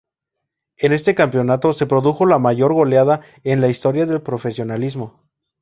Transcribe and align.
En 0.77 0.93
este 0.93 1.13
campeonato 1.13 1.73
se 1.73 1.85
produjo 1.85 2.25
la 2.25 2.39
mayor 2.39 2.73
goleada 2.73 3.21
en 3.43 3.61
la 3.61 3.69
historia 3.69 4.07
del 4.07 4.23
profesionalismo. 4.23 5.21